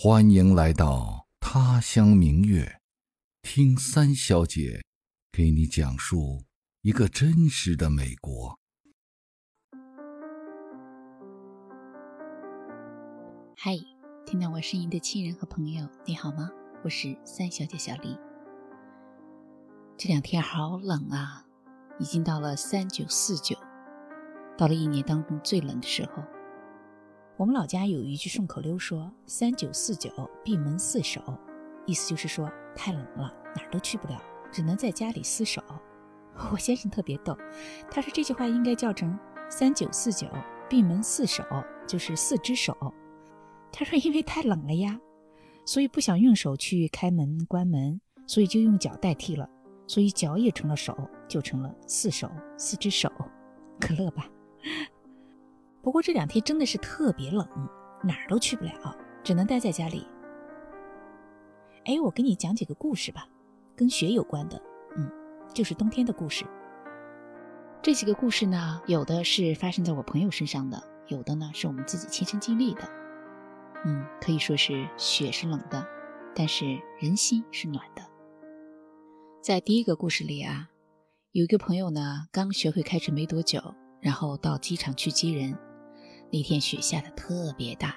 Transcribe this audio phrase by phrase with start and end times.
[0.00, 2.80] 欢迎来到他乡明月，
[3.42, 4.84] 听三小姐
[5.32, 6.44] 给你讲述
[6.82, 8.56] 一个真实的美国。
[13.56, 13.72] 嗨，
[14.24, 16.48] 听到我声音的亲人和朋友，你好吗？
[16.84, 18.16] 我是三小姐小丽。
[19.96, 21.44] 这两天好冷啊，
[21.98, 23.56] 已经到了三九四九，
[24.56, 26.22] 到了一年当中最冷的时候。
[27.38, 30.10] 我们老家有一句顺口溜，说“三九四九，
[30.42, 31.22] 闭门四守”，
[31.86, 34.20] 意思就是说太冷了，哪儿都去不了，
[34.50, 35.62] 只能在家里厮守。
[36.50, 37.38] 我先生特别逗，
[37.88, 39.16] 他说这句话应该叫成
[39.48, 40.26] “三九四九，
[40.68, 41.44] 闭门四守”，
[41.86, 42.76] 就是四只手。
[43.70, 44.98] 他说因为太冷了呀，
[45.64, 49.48] 所以不想用手去开门关门，所以就用脚代替了，
[49.86, 53.08] 所以脚也成了手，就成了四手，四只手，
[53.78, 54.28] 可乐吧。
[55.82, 57.46] 不过这两天真的是特别冷，
[58.02, 60.06] 哪儿都去不了，只能待在家里。
[61.84, 63.26] 哎，我给你讲几个故事吧，
[63.74, 64.60] 跟雪有关的，
[64.96, 65.10] 嗯，
[65.54, 66.44] 就是冬天的故事。
[67.80, 72.82] 这几个故事呢，有的是发生在我朋友身上的，有的呢是我们自己亲身经历的。
[73.86, 75.86] 嗯，可以说是雪是冷的，
[76.34, 78.02] 但是人心是暖的。
[79.40, 80.68] 在第一个故事里啊，
[81.32, 83.62] 有一个朋友呢，刚学会开车没多久，
[84.02, 85.56] 然后到机场去接人。
[86.30, 87.96] 那天雪下的特别大，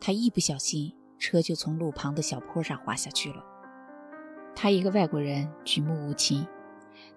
[0.00, 3.44] 他一不小心，车就从路旁的小坡上滑下去了。
[4.54, 6.46] 他一个外国人，举目无亲，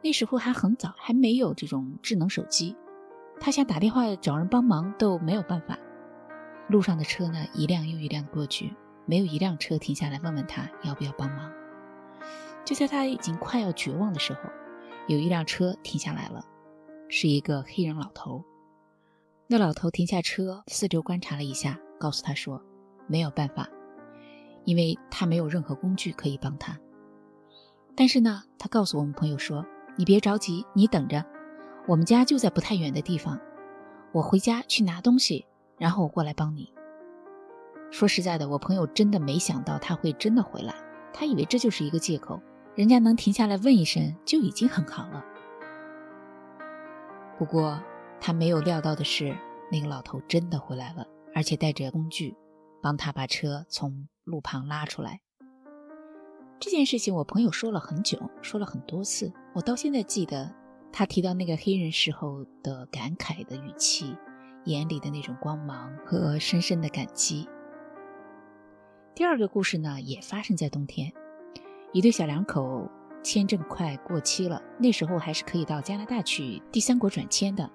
[0.02, 2.76] 那时候还很早，还没有这种智能手机，
[3.40, 5.78] 他想打电话找人帮忙都没有办法。
[6.68, 8.74] 路上的车呢，一辆又一辆的过去，
[9.06, 11.52] 没有一辆车停下来问问他要不要帮忙。
[12.66, 14.40] 就在他已经快要绝望的时候，
[15.08, 16.44] 有一辆车停下来了，
[17.08, 18.44] 是一个黑人老头。
[19.48, 22.60] 那老头停下车，四周观察了一下，告诉他说
[23.06, 23.70] ：“没有办法，
[24.64, 26.76] 因为他没有任何工具可以帮他。
[27.96, 29.64] 但是呢，他告诉我们朋友说
[29.98, 31.24] ：‘你别着急，你等着，
[31.88, 33.40] 我们家就在不太远的地方，
[34.14, 35.46] 我回家去拿东西，
[35.78, 36.74] 然后我过来帮你。’
[37.92, 40.74] 说实在的，我朋友真的没想到他会真的回来，
[41.14, 42.42] 他以为这就是一个借口，
[42.74, 45.24] 人家能停下来问一声就已经很好了。
[47.38, 47.80] 不过。”
[48.26, 49.38] 他没有料到的是，
[49.72, 51.06] 那个老头真的回来了，
[51.36, 52.36] 而且带着工具，
[52.82, 55.22] 帮他把车从路旁拉出来。
[56.60, 60.52] 这件事情我朋友说了很久，说了很多次，我到现在记得
[60.92, 64.18] 他提到那个黑人时候的感慨的语气，
[64.64, 67.48] 眼里的那种光芒和深深的感激。
[69.14, 71.14] 第二个故事呢，也发生在冬天，
[71.94, 72.90] 一对小两口
[73.22, 77.70] 签证快过期了，那时候还是可以到加拿大去第三国转签的。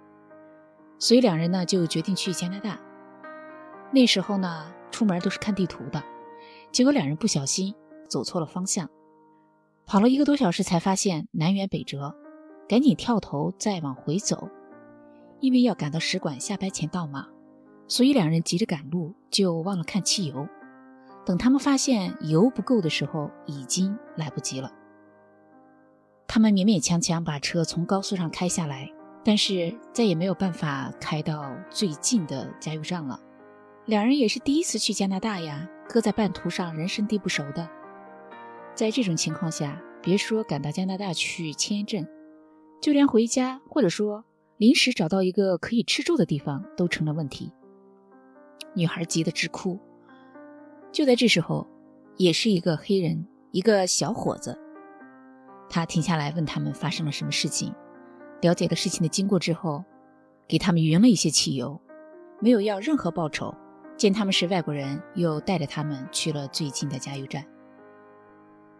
[1.00, 2.78] 所以两人呢就决定去加拿大。
[3.90, 6.00] 那时候呢，出门都是看地图的，
[6.70, 7.74] 结果两人不小心
[8.08, 8.88] 走错了方向，
[9.86, 12.14] 跑了一个多小时才发现南辕北辙，
[12.68, 14.48] 赶紧跳头再往回走，
[15.40, 17.26] 因为要赶到使馆下班前到嘛，
[17.88, 20.46] 所以两人急着赶路就忘了看汽油。
[21.26, 24.72] 等他们发现油不够的时候，已经来不及了。
[26.28, 28.92] 他们勉勉强强把车从高速上开下来。
[29.22, 33.20] 但是再也没有办法开到最近的加油站了。
[33.86, 37.68] 两人也是第一次去加拿大呀，搁在半途上，人生地不熟的。
[38.74, 42.06] 在这种情况下，别说赶到加拿大去签证，
[42.80, 44.24] 就连回家或者说
[44.56, 47.52] 临时找到一个可以吃住的地方都成了问题。
[48.74, 49.78] 女孩急得直哭。
[50.92, 51.66] 就在这时候，
[52.16, 54.58] 也是一个黑人，一个小伙子，
[55.68, 57.74] 他停下来问他们发生了什么事情。
[58.40, 59.84] 了解了事情的经过之后，
[60.48, 61.80] 给他们匀了一些汽油，
[62.40, 63.54] 没有要任何报酬。
[63.96, 67.44] 见他们是外国人，又带着他们去了最近的加油站。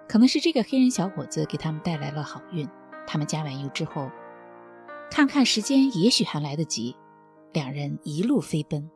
[0.09, 2.67] 可能是这个黑人小伙子给他们带来了好运。
[3.07, 4.11] 他们加完油之后，
[5.11, 6.97] 看看时间，也许还来得及。
[7.53, 8.91] 两人一路飞奔，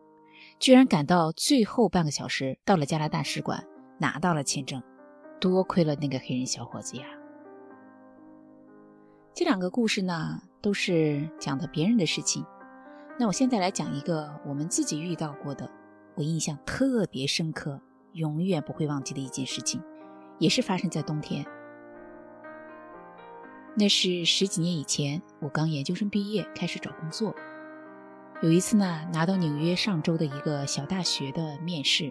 [0.58, 3.62] 居然赶到最后半个小时到了加拿大使馆，
[3.98, 4.82] 拿到了签证。
[5.40, 7.04] 多亏了那个黑人小伙子呀！
[9.34, 10.40] 这两个故事呢？
[10.64, 12.42] 都是讲的别人的事情，
[13.20, 15.70] 那我现在来讲一个我们自己遇到过的，
[16.14, 17.78] 我印象特别深刻，
[18.14, 19.78] 永远不会忘记的一件事情，
[20.38, 21.44] 也是发生在冬天。
[23.76, 27.34] 那是十几年以前，我刚研究生毕业，开始找工作。
[28.40, 32.10] 有一次呢，拿到纽约上周的一个小大学的面试，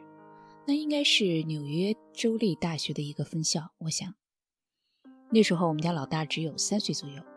[0.68, 4.14] 那应该是纽约州立大学的一个分校，我想。
[5.32, 7.33] 那时候我们家老大只有三岁左右。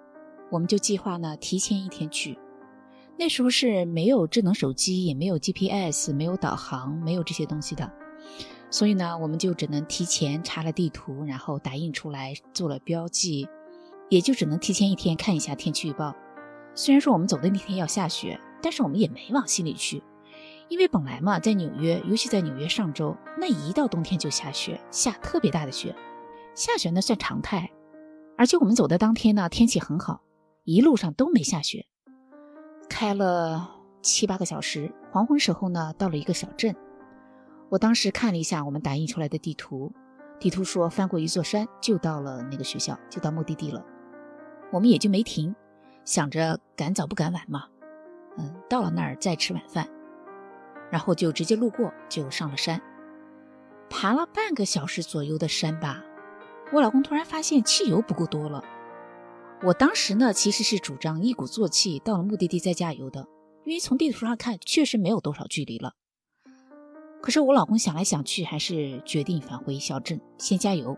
[0.51, 2.39] 我们就计划呢，提前一天去。
[3.19, 7.91] 那时候是没有智能手机，也没有 GPS，没有导航，没有这些东西的。
[8.71, 13.49] 所以呢，我们就只能提前查了地图，然后打印出来做了标记，
[14.11, 16.15] 也就只能提前一天看一下天气预报。
[16.75, 20.03] 虽然说我们走的那天要下雪，但是我们也没往心里去，
[20.69, 25.95] 因为本来嘛，在纽约，尤其在纽约上周，那一到冬天就下雪，下特别大的雪，
[26.55, 27.71] 下雪那算常态。
[28.37, 30.21] 而且我们走的当天呢，天气很好，
[30.67, 31.87] 一路上都没下雪。
[32.89, 33.71] 开了
[34.03, 36.75] 七八个小时，黄昏时候呢，到了一个小镇。
[37.69, 39.93] 我当时看了一下我们打印出来的地图，
[40.41, 43.81] 地图说翻过一座山就到了那个学校，就到目的地了。
[44.73, 45.55] 我们也就没停，
[46.05, 47.67] 想着赶早不赶晚嘛。
[48.37, 49.89] 嗯，到了那儿再吃晚饭，
[50.91, 52.83] 然后就直接路过就上了山，
[53.89, 56.03] 爬了半个小时左右的山吧。
[56.73, 58.65] 我老公突然发现汽油不够多了。
[59.63, 63.27] 我当时呢其实是主张一鼓作气到了目的地再加油的，
[63.65, 65.95] 因为从地图上看确实没有多少距离了。
[67.23, 70.97] 可是我老公想来想去，还是决定返回小镇先加油。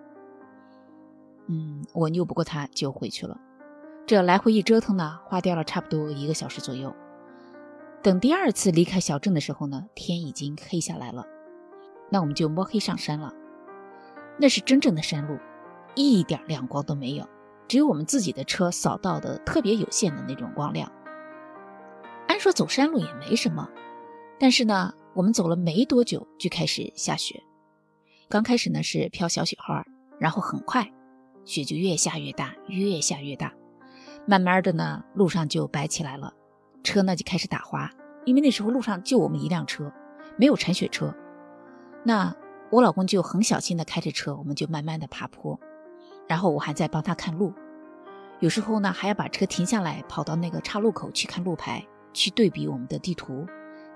[1.47, 3.41] 嗯，我拗不过他，就回去了。
[4.07, 6.95] 这来回一折腾呢，花掉了差不多一个小时左右。
[8.03, 11.25] 等第二次离开小镇的时候呢，天已经黑下来了。
[12.11, 13.33] 那我们就摸黑上山了。
[14.39, 15.39] 那是真正的山路，
[15.95, 17.27] 一点亮光都没有，
[17.69, 20.91] 只有我们自己的车扫到的特别有限的那种光亮。
[22.27, 23.69] 按说走山路也没什么，
[24.41, 24.95] 但是呢。
[25.15, 27.43] 我们走了没多久，就开始下雪。
[28.29, 29.85] 刚开始呢是飘小雪花，
[30.21, 30.89] 然后很快
[31.45, 33.53] 雪就越下越大，越下越大。
[34.27, 36.33] 慢慢的呢，路上就白起来了，
[36.85, 37.91] 车呢就开始打滑。
[38.27, 39.93] 因为那时候路上就我们一辆车，
[40.37, 41.13] 没有铲雪车。
[42.05, 42.33] 那
[42.71, 45.59] 我老公就很小心的开着车，我们就慢慢的爬坡。
[46.29, 47.53] 然后我还在帮他看路，
[48.39, 53.47] 有时候呢还要把车停下来，跑到那个岔路口去看路牌，去对比我们的地图。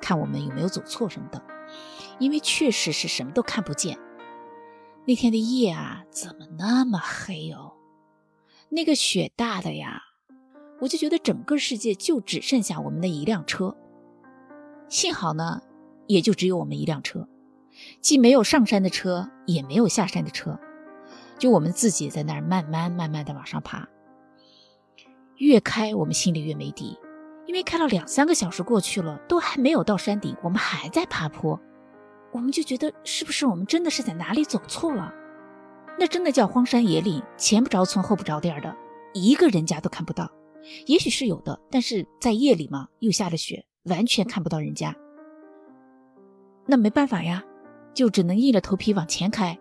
[0.00, 1.40] 看我们有没有走错什么的，
[2.18, 3.96] 因为确实是什么都看不见。
[5.04, 7.74] 那天的夜啊，怎么那么黑哦？
[8.68, 10.02] 那个雪大的呀，
[10.80, 13.76] 我就觉得整个世界就只剩下我们的一辆车。
[14.88, 15.62] 幸好呢，
[16.08, 17.28] 也就只有我们一辆车，
[18.00, 20.58] 既没有上山的车，也没有下山的车，
[21.38, 23.88] 就我们自己在那儿慢慢慢慢的往上爬。
[25.36, 26.98] 越开，我们心里越没底。
[27.44, 31.60] 因为开了两三个小时过去了，都还没有到山顶，我们还在爬坡，
[32.30, 35.12] 我们就觉得是不是我们真的是在哪里走错了？
[35.98, 38.74] 那真的叫荒山野岭，前不着村后不着店的，
[39.12, 40.30] 一个人家都看不到。
[40.86, 44.94] 也许是有的，但是在夜里嘛，又下着雪，完全看不到人家。
[46.64, 47.42] 那没办法呀，
[47.92, 49.58] 就只能硬着头皮往前开。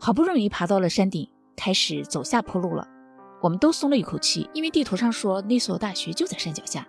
[0.00, 2.86] 好不容易爬到了山顶，开始走下坡路了。
[3.40, 6.86] 我们都松了一口气，因为地图上说那所大学就在山脚下。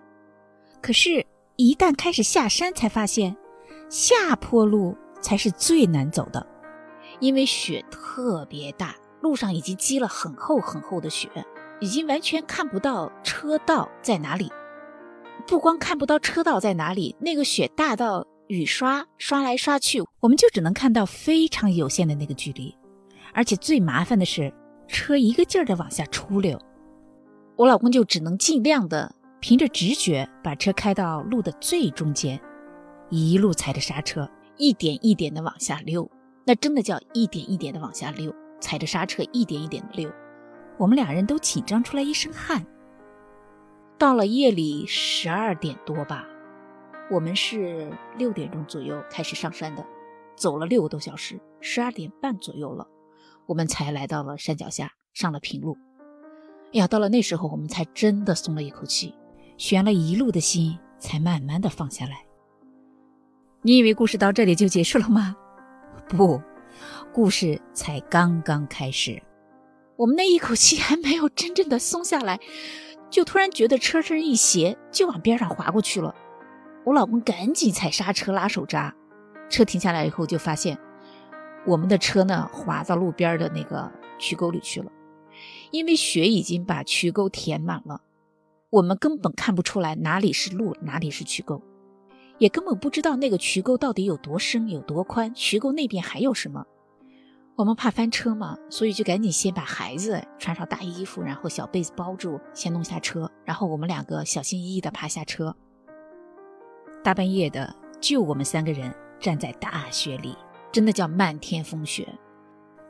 [0.82, 1.24] 可是，
[1.56, 3.36] 一旦开始下山，才发现
[3.88, 6.44] 下坡路才是最难走的，
[7.20, 11.28] 因为雪特别大，路上已经积了很厚很厚的雪，
[11.80, 14.50] 已经完全看不到车道在哪里。
[15.46, 22.74] 不光看不到车道在哪里，那个雪大到雨刷刷来刷去，我们就只能看到非常有限的那个距离。
[23.32, 24.52] 而且最麻烦的是。
[24.92, 26.60] 车一个劲儿的往下出溜，
[27.54, 32.40] 我老公就只能尽量的凭着直觉把车开到路的最中间，
[33.08, 36.10] 一路踩着刹车，一点一点的往下溜。
[36.44, 40.10] 那真的叫一点一点的往下溜，踩着刹车一点一点的溜。
[40.76, 42.66] 我们俩人都紧张出来一身汗。
[43.96, 46.26] 到了夜里十二点多吧，
[47.08, 49.86] 我们是六点钟左右开始上山的，
[50.34, 52.88] 走了六个多小时，十二点半左右了。
[53.50, 55.76] 我们才来到了山脚下，上了平路。
[56.66, 59.12] 哎呀，到了那时候，我们才真的松了一口气，
[59.56, 62.24] 悬了一路的心才慢慢的放下来。
[63.62, 65.34] 你以为故事到这里就结束了吗？
[66.08, 66.40] 不，
[67.12, 69.20] 故事才刚刚开始。
[69.96, 72.38] 我们那一口气还没有真正的松下来，
[73.10, 76.14] 就突然觉得车身一斜，就往边上滑过去了。
[76.84, 78.94] 我老公赶紧踩刹车拉手闸，
[79.48, 80.78] 车停下来以后就发现。
[81.66, 84.90] 我们的车呢，滑到路边的那个渠沟里去了，
[85.70, 88.00] 因为雪已经把渠沟填满了，
[88.70, 91.60] 我们根本看不出来哪里是路，哪里是渠沟，
[92.38, 96.64] 也根本不知道那个渠沟到底有多深、有多宽，渠沟那边还有什么。
[97.56, 105.54] 我们怕翻车嘛，所以就赶紧先把孩子穿上大衣服，然后小被子包住，先弄下车，然后我们两个小心翼翼地爬下车。
[107.04, 110.34] 大半夜的，就我们三个人站在大雪里。
[110.72, 112.18] 真的叫漫天风雪，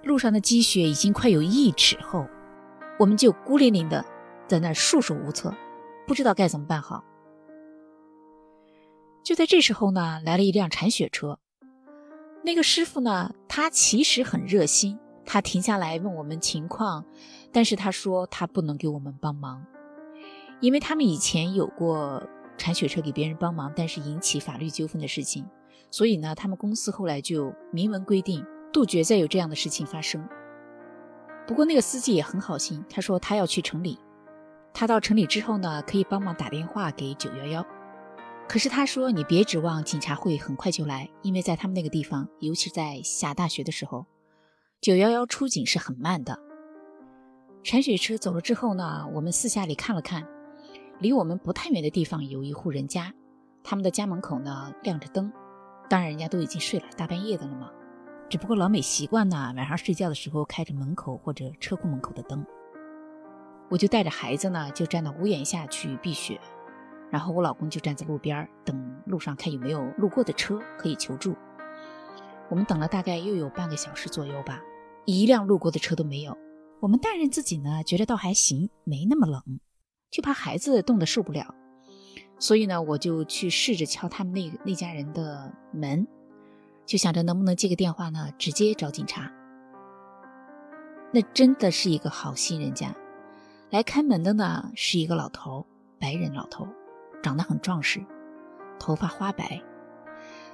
[0.02, 2.26] 路上的积雪已经快有一尺厚，
[2.99, 4.04] 我们就孤零零的
[4.46, 5.54] 在那束手无策，
[6.06, 7.04] 不知道该怎么办好。
[9.22, 11.38] 就在这时候呢，来了一辆铲雪车，
[12.42, 17.04] 那个师傅呢，他其实很热心，他停下来问我们情况，
[17.52, 19.64] 但是他说他不能给我们帮忙，
[20.60, 22.22] 因为他们以前有过
[22.56, 25.46] 铲雪车给别人帮忙，但是引起法律纠纷的事情，
[25.90, 30.26] 所以呢，他们公司后来就明文规定，杜绝再有这样的事情发生。
[31.47, 33.99] 不过那个司机也很好心，他说他要去城里，
[34.73, 37.66] 他到城里之后呢，可以帮忙打电话给九幺幺。
[38.49, 44.06] 可是他说：“你别指望警察会很快就来，因为在他们那个地方，尤其在下大雪的时候，
[44.80, 46.37] 九幺幺出警是很慢的。”
[47.62, 50.26] 铲雪车走了之后呢，我们四下里看了看，
[50.99, 53.14] 离我们不太远的地方有一户人家，
[53.62, 55.32] 他们的家门口呢亮着灯，
[55.90, 57.68] 当然人家都已经睡了，大半夜的了嘛。
[58.28, 62.47] 只不过老美习惯呢，晚上睡觉的时候开着门口或者车库门口的灯。
[63.68, 66.40] 我就带着孩子呢，就站到屋檐下去避雪。
[67.11, 71.35] 然后我老公就站在路边等路上看有没有路过的车可以求助。
[72.49, 74.61] 我们等了大概又有半个小时左右吧，
[75.06, 76.38] 一辆路过的车都没有。
[76.78, 79.42] 我们大人自己呢觉得倒还行，没那么冷，
[80.09, 81.52] 就怕孩子冻得受不了，
[82.40, 86.04] 所以呢我就去试着敲他们那那家人的门，
[86.85, 89.30] 就想着能不能接个电话呢，直接找警察。
[91.12, 92.92] 那真的是一个好心人家，
[93.70, 95.64] 来开门的呢是一个老头，
[96.00, 96.66] 白人老头。
[97.23, 98.00] 长得很壮实，
[98.78, 99.62] 头发花白。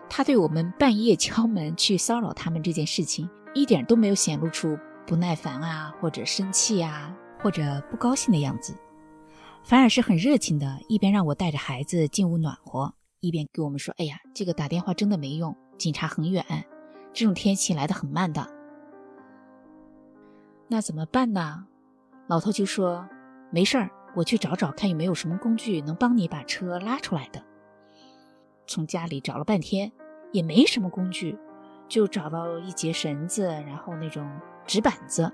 [0.08, 4.76] 他对我们半夜敲门去骚扰他们这件事情，一点都没有显露出
[5.06, 8.74] 不耐烦啊，或者生气啊，或者不高兴的样子，
[9.66, 16.44] 反而是很热情的，一边让我带着孩子进屋暖和，一边给我们说：“哎呀，这个打电话真的没用，警察很远，
[17.12, 18.48] 这种天气来的很慢的。”
[20.70, 21.66] 那怎么办呢？
[22.28, 23.08] 老头就说
[23.50, 27.44] ：“没事儿。”我去找找看有没有什么工具能帮你把车拉出来的。
[28.66, 29.92] 从家里找了半天，
[30.32, 31.36] 也没什么工具，
[31.88, 34.26] 就找到一节绳子，然后那种
[34.64, 35.30] 纸板子，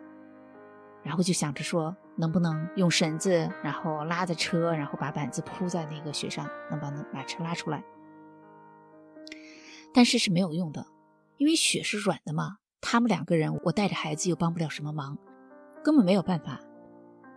[1.03, 7.83] 然后就想着说能不能用绳子，然后拉着车，然后把板子铺在那个雪上，能把能把车拉出来。
[9.95, 10.87] 但是是没有用的，
[11.37, 12.57] 因为雪是软的嘛。
[12.81, 15.17] 他们两个人，我带着孩子又帮不了什么忙，
[15.85, 16.61] 根本没有办法。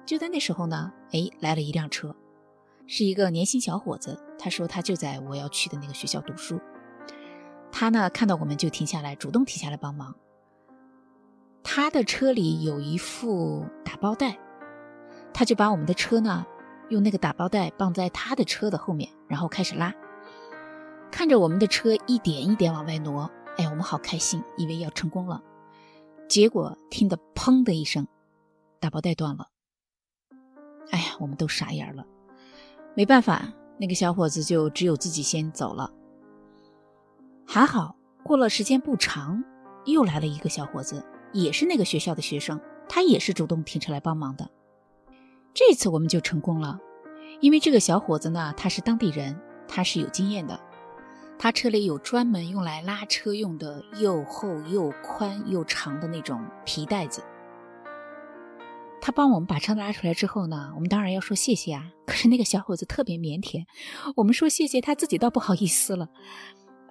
[0.06, 2.16] 就在那时候呢，哎，来了一辆车，
[2.88, 4.20] 是一个年轻小伙子。
[4.38, 6.60] 他说他就在我要去的那个学校读书。
[7.72, 10.16] 他呢看到我们就停下来，主动停下来帮忙。
[11.64, 14.38] 他的车里有一副打包袋，
[15.38, 16.46] 他就把我们的车呢
[16.88, 19.94] 用那个打包袋绑在他的车的后面，然后开始拉。
[21.12, 25.44] 看着我们的车一点一点往外挪，哎，我们好开心，以为要成功了。
[26.30, 28.08] 结果听得砰的一声，
[28.80, 29.50] 打包袋断了。
[30.92, 32.06] 哎呀，我们都傻眼了，
[32.96, 35.92] 没办法，那个小伙子就只有自己先走了。
[37.46, 39.44] 还好，过了时间不长，
[39.84, 44.50] 又来了一个小伙子，也是那个学校的学生，他也是主动停车来帮忙的。
[45.56, 46.78] 这次我们就成功了，
[47.40, 50.60] 因为这个小伙子呢，他是当地人，他是有经验的，
[51.40, 57.24] 他车里有专门用来拉车用的又厚又宽又长的那种皮带子。
[59.00, 61.90] 他帮我们把车拉出来之后呢，我们当然要说谢谢啊。
[62.06, 63.64] 可是那个小伙子特别腼腆，
[64.18, 66.10] 我们说谢谢，他自己倒不好意思了，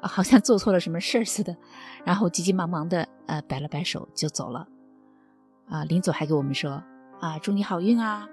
[0.01, 1.55] 好像做错了什么事儿似的，
[2.03, 4.67] 然后急急忙忙的呃摆了摆手就走了。
[5.69, 6.83] 啊，临走还给我们说
[7.21, 8.27] 啊，祝你好运啊。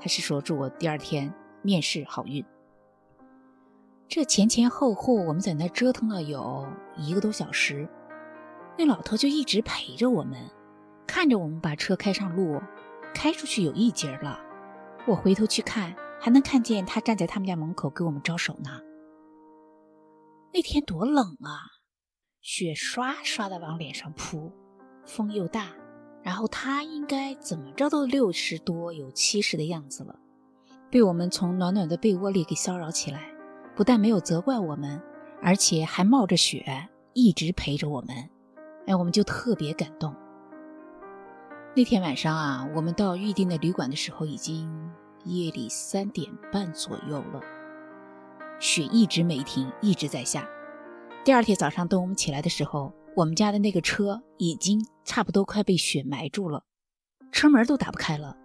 [0.00, 2.44] 他是说祝我第二天面试好运。
[4.06, 7.88] 这前前后后我们在那折腾了有一个多小时，
[8.78, 10.50] 那老头就一直陪着我们。
[11.06, 12.60] 看着我们把车开上路，
[13.14, 14.38] 开出去有一截了，
[15.06, 18.80] 我回头去看，还能看见他站在他们家门口给我们招手呢。
[20.52, 21.80] 那天多冷啊，
[22.42, 24.52] 雪刷刷的往脸上扑，
[25.06, 25.68] 风又大，
[26.22, 30.14] 然后他应该怎么着都六十多有七十的样子了，
[30.90, 33.32] 被我们从暖暖的被窝里给骚扰起来，
[33.74, 35.00] 不但没有责怪我们，
[35.42, 38.16] 而且还冒着雪一直陪着我们，
[38.86, 40.14] 哎，我们就特别感动。
[41.74, 44.68] 那天晚上啊，我们到预定的旅馆的时候，已经
[45.24, 47.40] 夜里三点半左右了。
[48.58, 50.48] 雪一直没停，一直在下。
[51.24, 56.62] 第二天早上等我们起来的时候，我们家的那个车已经差不多快被雪埋住了，
[57.32, 58.36] 车门都打不开了。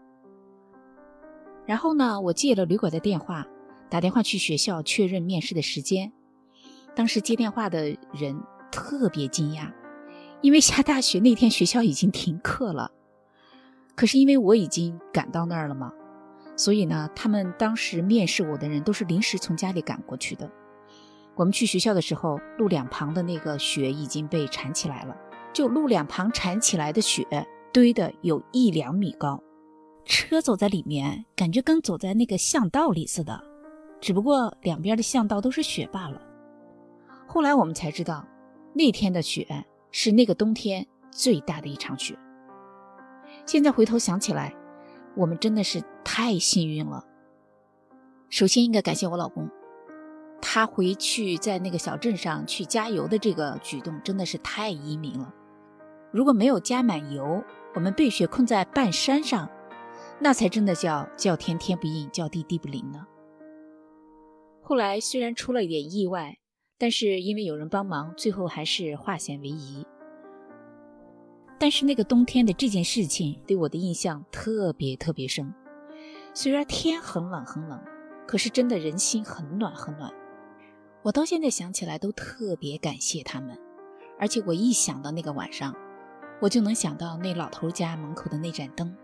[1.67, 3.45] 然后呢，我借了旅馆的电话，
[3.87, 6.11] 打电话去学校确认面试的时间。
[6.95, 8.35] 当时接电话的人
[8.71, 9.71] 特别惊讶，
[10.41, 12.91] 因为下大雪那天学校已经停课了。
[13.93, 15.93] 可是因为我已经赶到那儿了嘛，
[16.57, 20.51] 所以呢，他们当时面试我的人都是临时从家里赶过去的。
[21.35, 25.17] 我们去学校的时候，路两旁的那个雪已经被铲起来了，
[25.51, 27.25] 就路两旁铲起来的雪
[27.71, 29.41] 堆的有一两米高，
[30.05, 33.43] 车走在里面，感觉跟走在那个巷道里似的，
[33.99, 36.21] 只不过两边的巷道都是雪罢了。
[37.25, 38.23] 后来我们才知道，
[38.73, 42.15] 那天的雪是那个冬天最大的一场雪。
[43.47, 44.53] 现在回头想起来，
[45.15, 47.03] 我们真的是太幸运了。
[48.29, 49.49] 首先应该感谢我老公。
[50.45, 55.33] 他回去在那个小镇上去加油的这个举动真的是太英明了。
[56.11, 57.41] 如果没有加满油，
[57.73, 59.49] 我们被雪困在半山上，
[60.19, 63.07] 那才真的叫叫天天不应，叫地地不灵呢。
[64.61, 66.37] 后来虽然出了一点意外，
[66.77, 69.85] 但是因为有人帮忙，最后还是化险为夷。
[71.57, 75.53] 但是那个冬天的这件事情对我的印象特别特别深。
[76.33, 77.81] 虽然天很冷很冷，
[78.27, 80.13] 可是真的人心很暖很暖。
[81.03, 83.59] 我到现在想起来都特别感谢他们，
[84.17, 85.75] 而且我一想到那个晚上，
[86.41, 88.95] 我就能想到那老头家门口的那盏灯。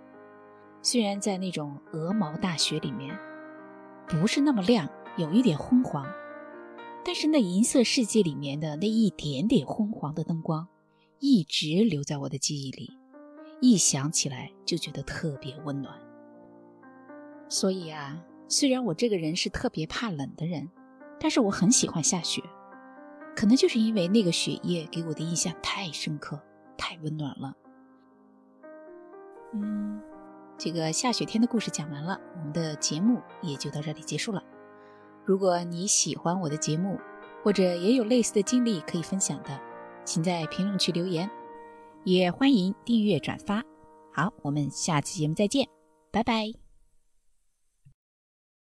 [0.81, 3.13] 虽然在那种鹅毛大雪里面，
[4.07, 4.87] 不是那么亮，
[5.17, 6.07] 有一点昏黄，
[7.03, 10.65] 但是那银色世界里面的那一点点昏黄的灯光，
[11.19, 12.93] 一直留在我的记忆里，
[13.59, 15.93] 一想起来就觉得特别温暖。
[17.49, 20.69] 所以啊，虽然我这个人是特别怕冷的人。
[21.19, 22.41] 但是我很喜欢下雪，
[23.35, 26.39] 可能就是因为那个雪夜给我的印象太深刻、
[26.77, 27.53] 太温暖了。
[29.53, 30.01] 嗯，
[30.57, 34.43] 这个下雪天的故事讲完了，我们的节目也就到这里结束了。
[35.25, 36.99] 如果你喜欢我的节目，
[37.43, 39.59] 或者也有类似的经历可以分享的，
[40.03, 41.29] 请在评论区留言，
[42.03, 43.63] 也欢迎订阅转发。
[44.13, 45.67] 好，我们下期节目再见，
[46.11, 46.68] 拜拜。